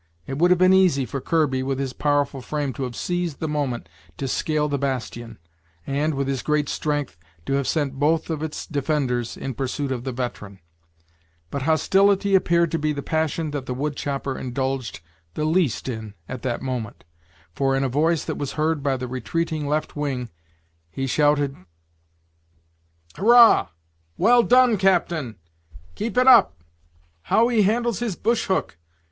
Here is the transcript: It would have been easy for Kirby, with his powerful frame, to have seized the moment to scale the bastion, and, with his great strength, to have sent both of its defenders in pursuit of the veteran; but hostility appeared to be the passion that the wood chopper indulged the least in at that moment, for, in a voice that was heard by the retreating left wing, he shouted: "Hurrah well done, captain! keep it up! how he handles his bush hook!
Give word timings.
It 0.25 0.39
would 0.39 0.49
have 0.49 0.57
been 0.57 0.73
easy 0.73 1.05
for 1.05 1.21
Kirby, 1.21 1.61
with 1.61 1.77
his 1.77 1.93
powerful 1.93 2.41
frame, 2.41 2.73
to 2.73 2.85
have 2.85 2.95
seized 2.95 3.39
the 3.39 3.47
moment 3.47 3.87
to 4.17 4.27
scale 4.27 4.67
the 4.67 4.79
bastion, 4.79 5.37
and, 5.85 6.15
with 6.15 6.27
his 6.27 6.41
great 6.41 6.69
strength, 6.69 7.17
to 7.45 7.53
have 7.53 7.67
sent 7.67 7.99
both 7.99 8.31
of 8.31 8.41
its 8.41 8.65
defenders 8.65 9.37
in 9.37 9.53
pursuit 9.53 9.91
of 9.91 10.03
the 10.03 10.11
veteran; 10.11 10.57
but 11.51 11.61
hostility 11.61 12.33
appeared 12.33 12.71
to 12.71 12.79
be 12.79 12.93
the 12.93 13.03
passion 13.03 13.51
that 13.51 13.67
the 13.67 13.75
wood 13.75 13.95
chopper 13.95 14.35
indulged 14.35 15.01
the 15.35 15.45
least 15.45 15.87
in 15.87 16.15
at 16.27 16.41
that 16.41 16.63
moment, 16.63 17.03
for, 17.53 17.75
in 17.77 17.83
a 17.83 17.87
voice 17.87 18.23
that 18.25 18.39
was 18.39 18.53
heard 18.53 18.81
by 18.81 18.97
the 18.97 19.07
retreating 19.07 19.67
left 19.67 19.95
wing, 19.95 20.29
he 20.89 21.05
shouted: 21.05 21.55
"Hurrah 23.17 23.67
well 24.17 24.41
done, 24.41 24.77
captain! 24.77 25.35
keep 25.93 26.17
it 26.17 26.27
up! 26.27 26.59
how 27.25 27.49
he 27.49 27.61
handles 27.61 27.99
his 27.99 28.15
bush 28.15 28.47
hook! 28.47 28.79